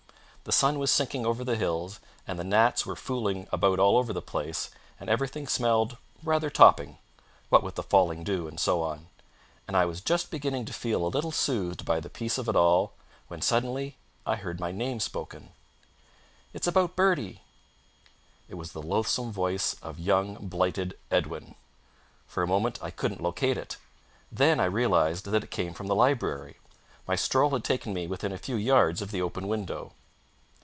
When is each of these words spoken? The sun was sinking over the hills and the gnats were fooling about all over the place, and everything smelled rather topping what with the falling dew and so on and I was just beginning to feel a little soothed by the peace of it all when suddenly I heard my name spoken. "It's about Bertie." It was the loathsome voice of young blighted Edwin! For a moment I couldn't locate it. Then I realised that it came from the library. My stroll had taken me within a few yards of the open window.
The 0.43 0.51
sun 0.51 0.79
was 0.79 0.91
sinking 0.91 1.23
over 1.23 1.43
the 1.43 1.55
hills 1.55 1.99
and 2.27 2.37
the 2.39 2.43
gnats 2.43 2.83
were 2.83 2.95
fooling 2.95 3.47
about 3.53 3.77
all 3.77 3.95
over 3.95 4.11
the 4.11 4.23
place, 4.23 4.71
and 4.99 5.07
everything 5.07 5.45
smelled 5.47 5.97
rather 6.23 6.49
topping 6.49 6.97
what 7.49 7.61
with 7.61 7.75
the 7.75 7.83
falling 7.83 8.23
dew 8.23 8.47
and 8.47 8.59
so 8.59 8.81
on 8.81 9.05
and 9.67 9.77
I 9.77 9.85
was 9.85 10.01
just 10.01 10.31
beginning 10.31 10.65
to 10.65 10.73
feel 10.73 11.05
a 11.05 11.13
little 11.13 11.31
soothed 11.31 11.85
by 11.85 11.99
the 11.99 12.09
peace 12.09 12.39
of 12.39 12.49
it 12.49 12.55
all 12.55 12.93
when 13.27 13.39
suddenly 13.41 13.97
I 14.25 14.35
heard 14.35 14.59
my 14.59 14.71
name 14.71 14.99
spoken. 14.99 15.51
"It's 16.53 16.67
about 16.67 16.95
Bertie." 16.95 17.43
It 18.49 18.55
was 18.55 18.71
the 18.71 18.81
loathsome 18.81 19.31
voice 19.31 19.75
of 19.83 19.99
young 19.99 20.47
blighted 20.47 20.97
Edwin! 21.11 21.53
For 22.25 22.41
a 22.41 22.47
moment 22.47 22.79
I 22.81 22.89
couldn't 22.89 23.21
locate 23.21 23.59
it. 23.59 23.77
Then 24.31 24.59
I 24.59 24.65
realised 24.65 25.25
that 25.25 25.43
it 25.43 25.51
came 25.51 25.73
from 25.75 25.85
the 25.87 25.95
library. 25.95 26.57
My 27.07 27.15
stroll 27.15 27.51
had 27.51 27.63
taken 27.63 27.93
me 27.93 28.07
within 28.07 28.31
a 28.33 28.39
few 28.39 28.55
yards 28.55 29.03
of 29.03 29.11
the 29.11 29.21
open 29.21 29.47
window. 29.47 29.93